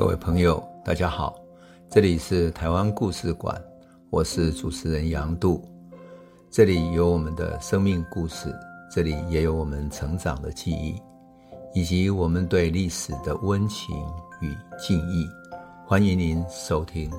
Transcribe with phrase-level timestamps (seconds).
[0.00, 1.38] 各位朋友，大家好，
[1.90, 3.62] 这里是台湾故事馆，
[4.08, 5.62] 我是主持人杨度，
[6.50, 8.50] 这里有我们的生命故事，
[8.90, 10.98] 这里也有我们成长的记忆，
[11.74, 13.94] 以及我们对历史的温情
[14.40, 15.28] 与敬意。
[15.86, 17.10] 欢迎您收听。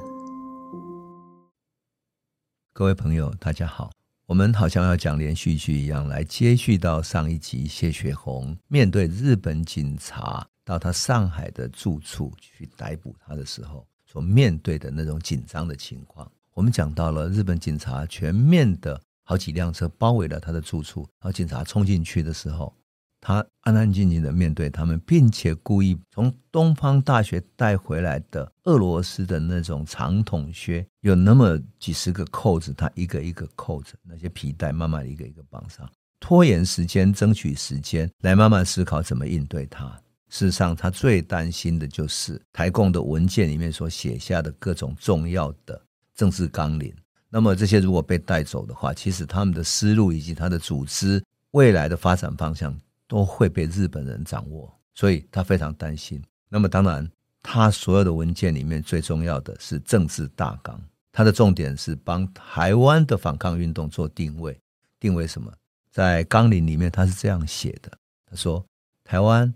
[2.74, 3.92] 各位朋友，大家好，
[4.26, 10.48] 我们好像要讲连续剧一样，来接续到上一集谢雪红面对日本警察。
[10.72, 22.74] 到他上海的住处去逮捕他的时候，所面对的那种紧张的情况，我们讲到了日本警察全面的好几辆车包围了他的住处，然后警察冲进去的时候，
[23.20, 35.86] 他安安静静的面对他们，并且故意从东方大学带回来的俄罗斯的那种长筒靴，有那么几十个扣子，他一个一个扣着那些皮带，慢慢一个一个绑上，
[36.22, 40.02] 拖延时间，争取时间，来慢慢思考怎么应对他。
[40.32, 45.80] 事实上，他最担心的就是台共的文件里面所写下的各种重要的
[46.16, 46.96] 政治纲领。
[47.30, 52.74] 那么这些如果被带走的话，其实他们的思路以及他的组织未来的发展方向
[53.08, 56.24] 都会被日本人掌握，所以他非常担心。
[56.48, 57.06] 那么当然，
[57.44, 64.58] 他所有的文件里面最重要的是政治大纲，他的重点是帮台湾的反抗运动做定位。
[64.98, 65.52] 定位什么？
[65.92, 67.92] 在纲领里面他是这样写的：
[68.30, 68.66] 他说，
[69.04, 69.54] 台湾。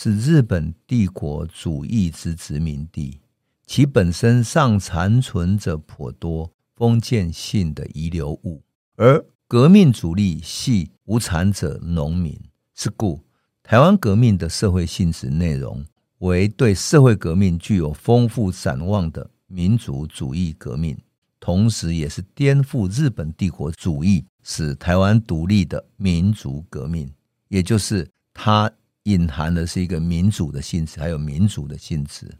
[0.00, 3.18] 是日本帝国主义之殖民地，
[3.66, 8.62] 其本身尚残存着颇多封建性的遗留物，
[8.94, 12.40] 而革命主力系无产者农民。
[12.76, 13.24] 是故，
[13.64, 15.84] 台湾革命的社会性质内容
[16.18, 20.96] 为对社会革命具有丰富展望的民族主义革命，
[21.40, 27.12] 同时也是颠覆日本帝国主义、使台湾独立的民族革命，
[27.48, 28.70] 也就是他。
[29.08, 32.30] 隐含的是一个民主的性质，还有民主的性质。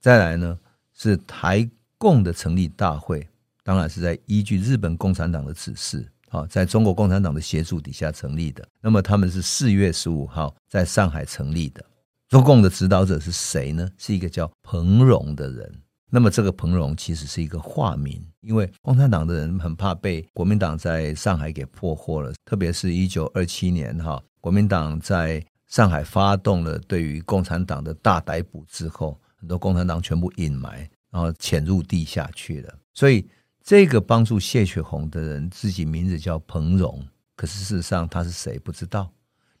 [0.00, 0.58] 再来呢，
[0.94, 3.28] 是台共的成立大会，
[3.62, 8.66] 当然是在依据日本共产党的指示，好，在中国共产党的协助底下成立的。
[8.80, 11.84] 那么他们是四月十五号在上海成立的。
[12.30, 13.86] 中共的指导者是谁呢？
[13.98, 15.74] 是一个叫彭荣的人。
[16.10, 25.44] 那么这个彭荣其实是一个化名，因为共产党的人很怕被国民党在上海给破获了，特别是一九二七年哈，国民党在。
[25.74, 32.72] 上海发动了对于共产党的大逮捕之后，很多共产党全部隐埋，然后潜入地下去了。
[32.92, 33.28] 所以，
[33.60, 37.04] 这个帮助谢雪红的人，自己名字叫彭荣，
[37.34, 39.10] 可是事实上他是谁不知道。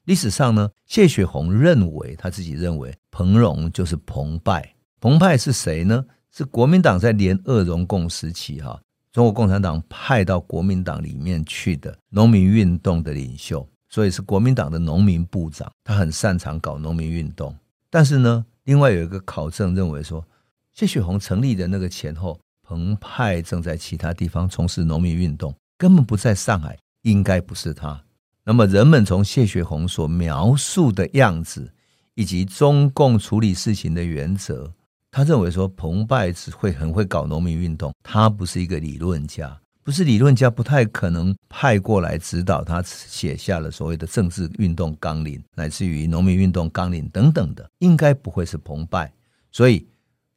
[0.04, 4.72] 历史上呢，谢雪红认为他自己认为彭荣就是彭湃。
[5.00, 6.04] 彭湃是谁呢？
[6.30, 13.68] 是国民党在联俄容共时期哈，中国共产党派到国民党里面去的农民运动的领袖。
[13.94, 17.56] 所以是国民党的农民部长，他很擅长搞农民运动。
[17.88, 20.26] 但是呢，另外有一个考证认为说，
[20.72, 28.02] 谢雪红成立的那个前后，彭湃正在其他地方从事农民运动，根本不在上海，应该不是他。
[28.42, 31.72] 那么人们从谢雪红所描述的样子，
[32.16, 34.72] 以及中共处理事情的原则，
[35.12, 39.56] 他认为说彭湃只会很会搞农民运动，他不是一个理论家。
[39.84, 49.12] 不是理论家，不太可能派过来指导他写下了所谓的政治运动纲领，乃至于农民运动纲领等等的，应该不会是彭湃。
[49.52, 49.86] 所以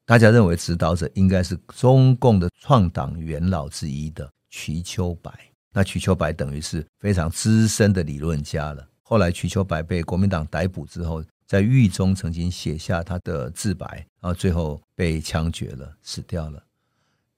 [0.06, 5.32] 大家认为指导者应该是中共的创党元老之一的瞿秋白。
[5.72, 8.86] 那瞿秋白等于是非常资深的理论家了。
[9.02, 16.62] 后来瞿秋白被国民党逮捕之后，在狱中曾经写下他的自白，然后最后被枪决了，死掉了。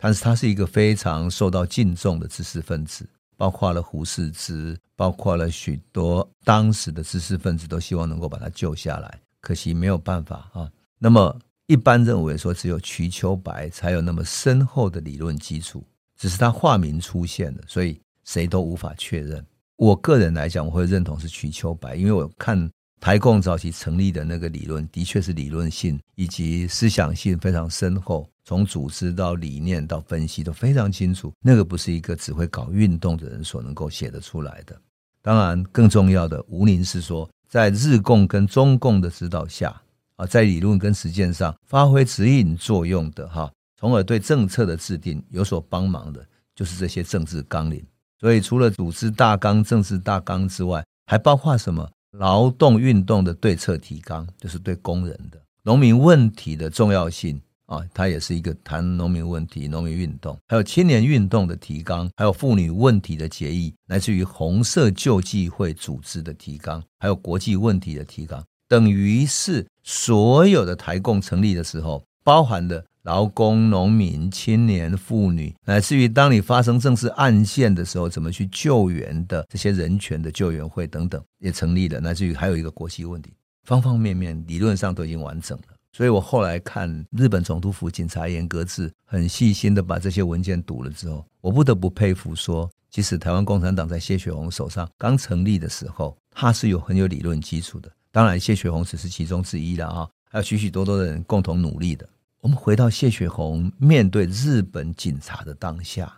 [0.01, 3.05] 但是他是一个非常受到敬重的知识分子，
[3.35, 10.71] 包括了胡适之，包括了许多当时的知识分子都希望能够把他救下来，可惜没有办法啊。
[10.97, 15.85] 那么一般认为说，只有瞿秋白才有那么深厚的理论基础，
[16.17, 19.45] 只是他化名出现了，所以谁都无法确认。
[19.75, 22.69] 我个人来讲，我会认同是瞿秋白，因为我看。
[22.99, 31.31] 台共早期成立的那个理论，的确是理论性以及思想性非常深厚，从组织到理念到分析都非常清楚。
[31.41, 34.75] 那个不是一个只会搞运动的人所能够写得出来的。
[35.21, 39.81] 当然，更重要的，吴宁是说，在日共跟中共的指导下
[40.17, 47.81] 啊，在理论跟实践上发挥指引作用的哈，从而对政策的制定有所帮忙的，就是这些政治纲领。
[48.19, 51.89] 所以，除了组织大纲、政治大纲之外，还包括什么？
[52.11, 83.33] 劳动运动的对策提纲，就是对工人的农民问题的重要性啊，它也是一个谈农民问题、农民运动，还有青年运动的提纲，还有妇女问题的决议，来自于红色救济会组织的提纲，还有国际问题的提纲，等于是所有的台共成立的时候，包含的劳工、农民、青年、妇女，乃至于当你发生政治案件的时候，怎么去救援的这些人权的救援会等等也成立了，乃至于还有一个国际问题，
[83.63, 85.63] 方方面面理论上都已经完整了。
[85.91, 97.91] 所以我后来看日本总督府警察严格制，很细心的把这些文件读了之后，我不得不佩服说，即使台湾共产党在谢雪红手上刚成立的时候，他是有很有理论基础的。
[98.11, 102.07] 当然，谢雪红只是其中之一了啊，还有许许多多的人共同努力的。
[102.41, 106.11] 我们回到谢雪红面对日本警察的当下，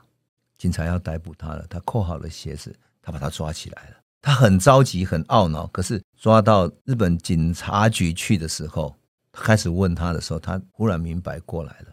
[0.55, 5.65] 警察要逮捕他了，他扣好了鞋子，他把他抓起来了，他很着急，很懊恼。
[5.67, 8.95] 可是抓到日本警察局去的时候，
[9.31, 11.87] 开始问他的时候，他忽然明白过来了。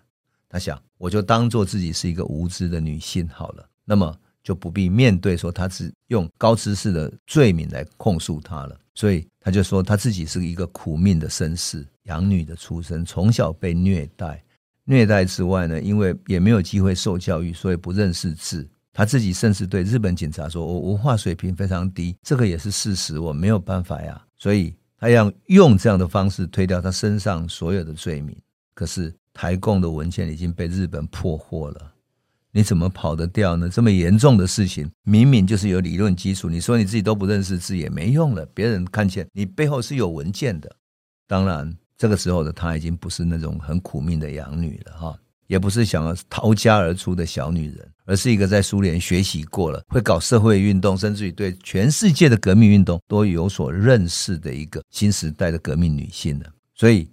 [0.46, 8.78] 他想，我就当做自己是一个无知的女性好了，那么就不必面对说他是用高知识的罪名来控诉他了。
[8.94, 14.44] 所以他就说他自己是一个苦命的绅士，养女的出身，从小被虐待。
[14.84, 18.68] 虐待之外呢，因为也没有机会受教育，所以不认识字。
[18.92, 24.74] 他自己甚至对日本警察说：“我文化水平非常低，这个也是事实，我没有办法呀。”所以。
[25.00, 28.36] 他要用这样的方式推掉他身上所有的罪名，
[28.74, 31.92] 可是台共的文件已经被日本破获了，
[32.50, 33.68] 你怎么跑得掉呢？
[33.68, 40.74] 这么严重的事情，明明就是有理论基础，你说你自己都不认识字也没用了，别人看见你背后是有文件的。
[41.28, 45.18] 当然，这个时候的她已经不是那种很苦命的养女了，哈。
[45.48, 56.46] 也不是想要逃家而出的小女人，而是一个在苏联学习过了，会搞社会运动，甚至于对全世界的革命运动都有所认识的一个新时代的革命女性了。
[56.74, 57.10] 所以，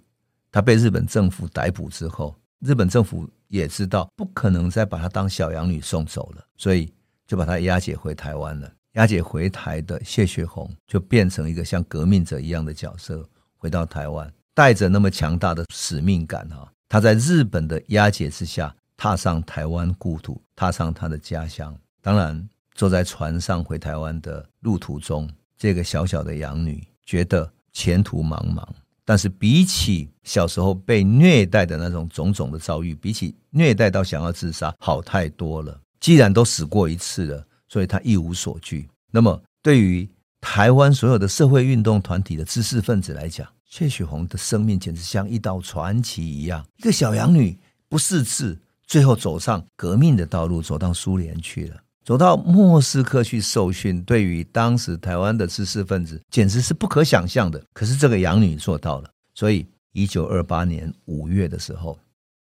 [0.52, 6.92] 她被日本政府逮捕之后，日本政府也知道不可能再把她当小养女送走了，所以
[7.26, 8.70] 就把她押解回台湾了。
[8.96, 16.66] 押解回台的谢雪红就变成一个像革命者一样的角色，回到台湾，带着那么强大的使命感啊。
[16.88, 21.76] 他在日本的押解之下，踏上台湾故土，踏上他的家乡。
[22.00, 28.66] 当然，坐在船上回台湾的路途中，这个小小的养女觉得前途茫茫。
[29.04, 35.78] 但是，比起小时候被虐待的那种种种的遭遇，比起虐待到想要自杀，好太多了。
[36.00, 38.88] 既然都死过一次了，所以他一无所惧。
[39.10, 40.08] 那么，对于
[40.40, 47.58] 台湾所有的社会运动团体的知识分子来讲，谢雪红的生命简直像一道传奇一样，一个小养女
[47.88, 54.02] 不识字，最后走上革命的道路，走到苏联去了，走到莫斯科去受训。
[54.04, 57.62] 对于当时台湾的知识分子，简直是不可想象的。
[57.72, 59.10] 可是这个养女做到了。
[59.34, 61.98] 所以，一九二八年五月的时候，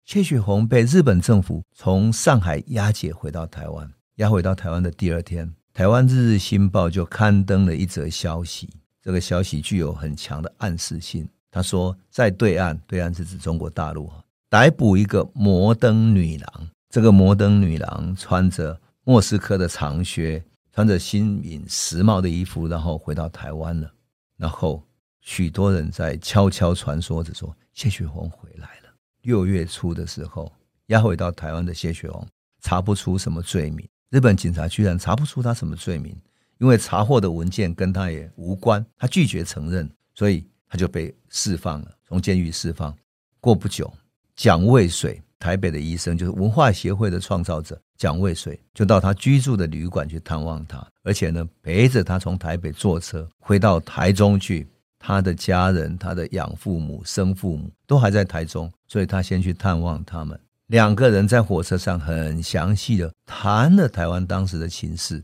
[0.04, 3.90] 谢雪红被日本政府从上海押解回到台湾。
[4.16, 8.70] 押回到台湾的第二天，台湾日日新报就刊登了一则消息。
[9.08, 11.26] 这个消息具有很强的暗示性。
[11.50, 14.12] 他说，在对岸，对岸是指中国大陆，
[14.50, 16.68] 逮捕一个摩登女郎。
[16.90, 20.44] 这个摩登女郎穿着莫斯科的长靴，
[20.74, 23.90] 穿着新颖时髦的衣服，然后回到台湾了。
[24.36, 24.84] 然后
[25.22, 28.92] 许多人在悄悄传说着说，谢雪红回来了。
[29.22, 30.52] 六月初的时候，
[30.88, 32.28] 押回到台湾的谢雪红
[32.60, 36.14] 查不出什么罪名，日本警察居然查不出他什么罪名。
[36.58, 42.94] 因为查获的文件跟他也无关，他拒绝承认，所以他就被释放了，从监狱释放。
[43.40, 43.92] 过不久，
[44.36, 54.66] 蒋渭水，台北的医生，就是文化协会的创造者蒋渭水，就到他居住的旅馆去探望他，而且呢，陪着他从台北坐车回到台中去。
[55.00, 60.38] 他的家人、他的养父母、生父母都还在台中，所以他先去探望他们。
[60.66, 65.22] 两个人在火车上很详细的谈了台湾当时的情势。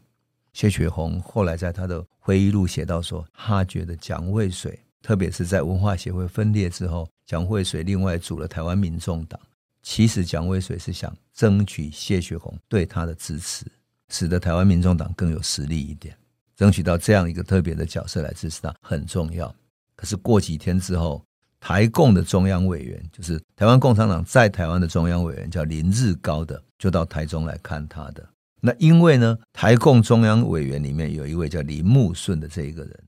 [0.54, 9.38] 谢雪红后来在他的回忆录写到说，他觉得蒋渭水，特别是在文化协会分裂之后，蒋渭水另外组了台湾民众党。
[9.82, 13.66] 其实蒋渭水是想争取谢雪红对他的支持，
[14.08, 16.16] 使得台湾民众党更有实力一点，
[16.56, 19.54] 争取到这样一个特别的角色来支持他很重要。
[19.96, 21.22] 可是过几天之后，
[21.58, 28.24] 台共的中央委员，就是台湾共产党在台湾的中央委员，叫林日高的，就到台中来看他的。
[28.66, 33.04] 那因为呢，台共中央委员里面有一位叫林木顺的这一个人，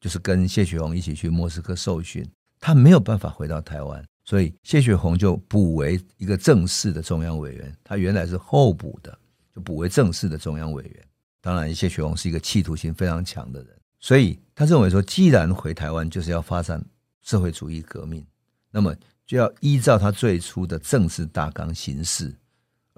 [0.00, 2.24] 就是跟谢雪红一起去莫斯科受训，
[2.60, 7.76] 他没有办法回到台湾，所以谢雪红就补为一个正式的中央委员。
[7.82, 9.18] 他原来是候补的，
[9.52, 11.04] 就补为正式的中央委员。
[11.40, 16.80] 当然，谢雪红是一个企图心非常强的人，所以他认为说，既然回台湾就是要发展
[17.22, 18.24] 社会主义革命，
[18.70, 18.94] 那么
[19.26, 22.32] 就要依照他最初的政治大纲行事。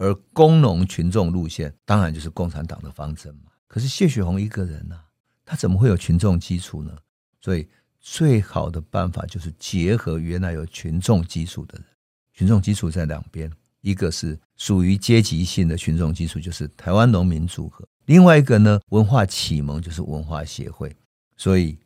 [0.03, 3.53] 而工农群众路线当然就是共产党的方针嘛。
[3.69, 5.05] 可是谢雪红一个人呢、啊，
[5.45, 6.93] 他怎么会有群众基础呢？
[7.41, 7.69] 所以
[8.01, 11.87] 最好的办法就是结合原来有群众基础的人，
[12.33, 13.49] 群众基础在两边，
[13.81, 20.95] 一个是属于阶级性的群众基础，就是台湾农民组合；另外一个呢，文化启蒙就是文化协会。
[21.37, 21.79] 所以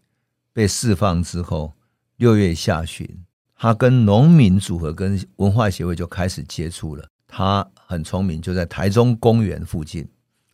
[0.54, 1.74] 被释放之后，
[2.16, 3.06] 六月下旬，
[3.54, 7.06] 他跟农民组合跟文化协会就开始接触了。
[7.28, 10.06] 他很聪明，就在台中公园附近，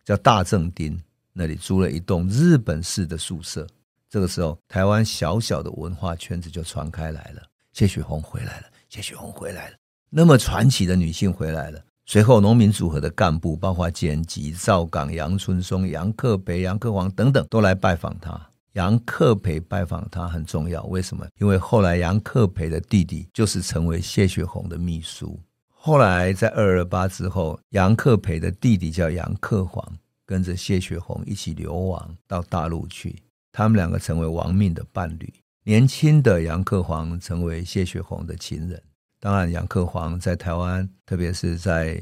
[0.04, 1.00] 叫大正町
[1.32, 3.66] 那里租了一栋日本式的宿舍。
[4.10, 7.42] 这个时候，台湾小小的文化圈子就传开来了。
[7.72, 9.76] 谢雪红回来了，谢雪红回来了。
[10.10, 11.82] 那么传奇的女性回来了。
[12.04, 18.38] 随后，农民组合的干部，包括简吉、赵港、杨春松、杨克培、杨克煌等等，都来拜访他。
[18.72, 21.26] 杨克培拜访他很重要，为什么？
[21.40, 25.40] 因为后来杨克培的弟弟就是成为谢雪红的秘书。
[25.84, 29.84] 后来在二二八之后，杨克培的弟弟叫杨克煌，
[30.24, 33.20] 跟着谢雪红一起流亡到大陆去。
[33.50, 35.34] 他们两个成为亡命的伴侣。
[35.64, 38.80] 年轻的杨克煌成为谢雪红的情人。
[39.18, 42.00] 当然，杨克煌在台湾，特别是在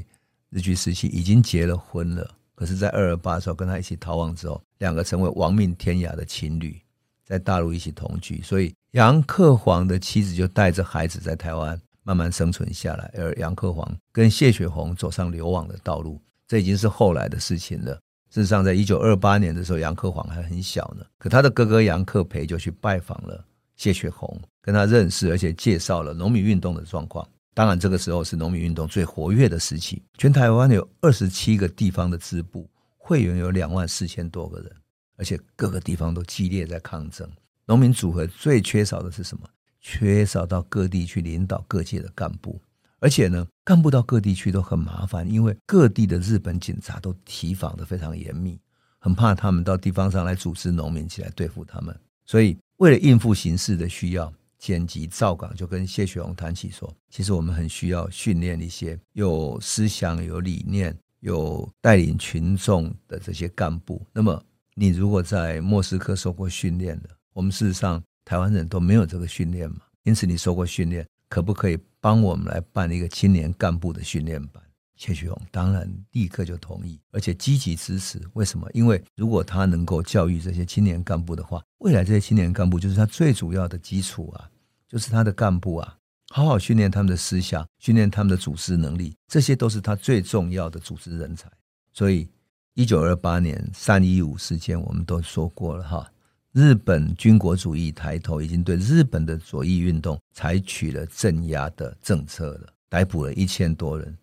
[0.50, 2.30] 日据时期，已经结了婚了。
[2.54, 6.78] 可是，在二二八的时候，跟他一起逃亡之后，两个成为亡命天涯的情侣，
[7.24, 8.42] 在大陆一起同居。
[8.42, 11.80] 所以，杨克煌的妻子就带着孩子在台湾
[12.10, 17.94] 慢慢生存下来，而杨克煌跟谢雪红走上流亡的道路，这已经是后来的事情了。
[18.30, 23.44] 事实上，在一九二八年的时候，杨克煌还很小呢，可他的哥哥杨克培就去拜访了。
[23.76, 27.24] 谢雪红跟他认识，而且介绍了农民运动的状况。
[27.54, 30.02] 当然，这个时候是农民运动最活跃的时期。
[30.18, 34.72] 全台湾有二十七个地方的支部，会员有两万四千多个人，
[35.16, 37.30] 而且各个地方都激烈在抗争。
[37.66, 39.48] 农民组合最缺少的是什么？
[39.80, 42.60] 缺少到各地去领导各界的干部，
[42.98, 48.58] 而且呢，干部到各地去都很麻烦，因为各地的日本警察都提防的非常严密，
[48.98, 52.56] 很怕他们到地方上来组织农民起来对付他们，所以。
[52.80, 64.00] 为了应付形势的需要，剪辑赵港就跟谢雪红谈起说：“其实我们很需要训练一些有思想、有理念、有带领群众的这些干部。
[64.14, 64.42] 那么，
[64.74, 69.78] 你如果在莫斯科受过训练的，我们事实上台湾人都没有这个训练嘛。
[70.02, 74.62] 因此，你受过训练，可不可以帮我们来办一个青年干部的训练班？”
[74.96, 78.20] 谢雪红当然立刻就同意，而且积极支持。
[78.34, 78.68] 为什么？
[78.74, 84.50] 因为如果他能够教育这些青年干部的话，未来这些青年干部就是他最主要的基础啊，
[84.86, 85.96] 就是他的干部啊，
[86.28, 91.50] 好好训练他们的思想，训练他们的组织能力，这些都是他最重要的组织人才。
[91.94, 92.28] 所以，
[92.74, 96.12] 一九二八年三一五事件，我们都说过了哈，
[96.52, 104.16] 日本军国主义抬头，已经对日本的左翼运动采取了镇压的政策了，逮捕了一千多人。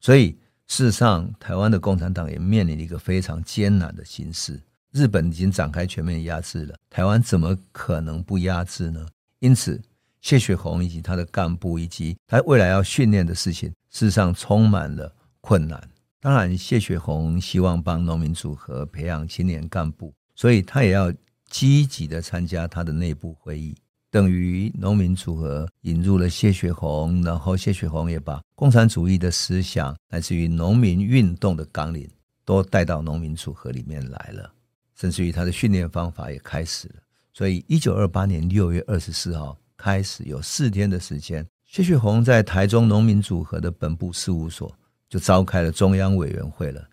[0.00, 0.30] 所以，
[0.66, 4.58] 事实上，台湾的共产党也面临了一个非常艰难的形势。
[4.92, 9.06] 日本已经展开全面压制了，台湾怎么可能不压制呢？
[9.40, 9.78] 因此，
[10.22, 15.86] 谢雪红以及他的干部以及他未来要训练的事情，事实上充满了困难。
[16.18, 21.12] 当然，谢雪红希望帮农民组合培养青年干部，所以他也要
[21.54, 23.76] 积极的参加他的内部会议。
[24.10, 32.10] 等于农民组合引入了谢雪红，然后谢雪红也把共产主义的思想，来自于农民运动的纲领，
[32.44, 34.52] 都带到农民组合里面来了，
[34.96, 36.94] 甚至于他的训练方法也开始了。
[37.32, 44.76] 所以，一九二八年六月二十四号开始，有四天的时间，谢雪红在台中农民组合的本部事务所
[45.08, 46.84] 就召开了中央委员会了，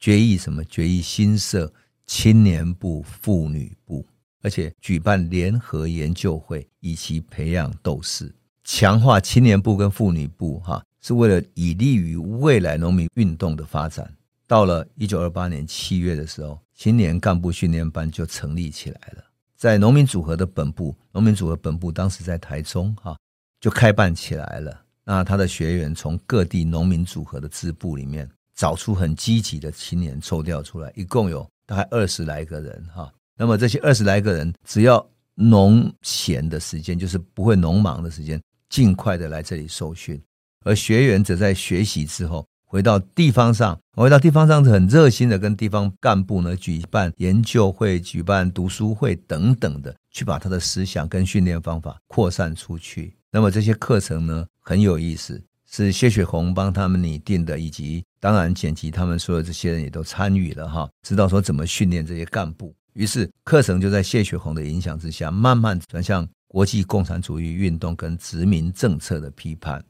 [0.00, 0.64] 决议什么？
[0.64, 1.70] 决议新设
[2.06, 4.06] 青年部、妇女部。
[4.42, 8.32] 而且举办联合研究会，以及培养斗士，
[8.62, 14.08] 强化青年部跟妇女部，哈，是为了以利于未来农民运动的发展。
[14.46, 19.24] 到了一九二八年七月的时候，青年干部训练班就成立起来了，
[19.56, 23.18] 在农民组合的本部，农民组合本部当时在台中，哈，
[23.60, 24.80] 就开办起来了。
[25.04, 33.12] 那他的学员从各地农民组合的支部里面找出很积极的青年抽调出来，一共有大概二十来个人，哈。
[33.36, 40.18] 那么这些二十来个人，只要农闲的时间，就是不会农忙的时间，尽快的来这里受训。
[40.64, 53.14] 而学员则在学习之后，回到地方上，回到地方上很热心的跟地方干部呢举办研究会、举办读书会等等的，去把他的思想跟训练方法扩散出去。
[53.30, 62.74] 那么这些课程呢很有意思，是谢雪红帮他们拟定的，以及当然剪辑他们所有这些人也都参与了哈，知道说怎么训练这些干部。
[62.94, 69.80] 于是课程就在谢雪红的影响之下，慢慢转向国际共产主义运动跟殖民政策的批判。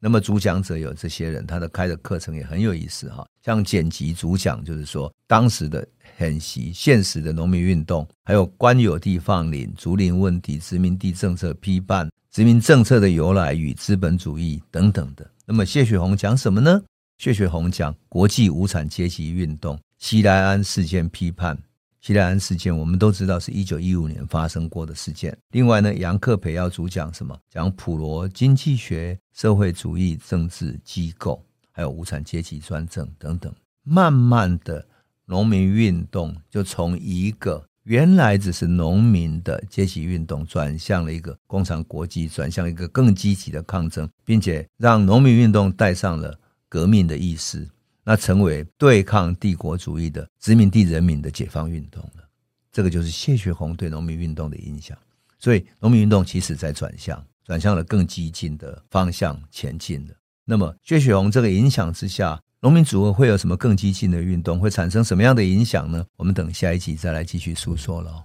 [0.00, 3.24] 那么主讲者有这些人，他的开的课程也很有意思哈。
[3.40, 15.24] 像剪辑主讲，就是说当时的很习现实的农民运动，还有官有地放领、竹林问题、殖民地政策批判、殖民政策的由来与资本主义等等的。
[15.46, 16.82] 那么谢雪红讲什么呢？
[17.18, 21.56] 谢雪红讲国际无产阶级运动、西来安事件批判。
[22.02, 25.36] 西来安事件我们都知道是一九一五年发生过的事件。
[25.50, 27.36] 另外呢，杨克培要主讲什么？
[27.50, 31.42] 讲普罗经济学、社会主义政治机构，
[31.72, 33.52] 还有无产阶级专政等等。
[33.82, 34.86] 慢慢的，
[35.24, 46.38] 农民运动就从一个原来只是农民的阶级运动，转向了一个工厂国际，转向一个更积极的抗争，并且让农民运动带上了。
[46.68, 47.68] 革命的意思，
[48.04, 52.28] 那成为对抗帝国主义的殖民地人民的解放运动了。
[52.72, 54.96] 这个就是谢雪红对农民运动的影响。
[55.38, 60.14] 所以，农民运动其实在转向，转向了更激进的方向前进了。
[60.44, 64.58] 那么，谢雪红这个影响之下，农民组合会有什么更激进的运动？
[64.58, 66.04] 会产生什么样的影响呢？
[66.16, 68.22] 我们等下一集再来继续诉说喽。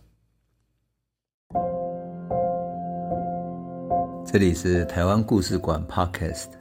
[4.25, 6.60] 这里是台湾故事馆 Podcast。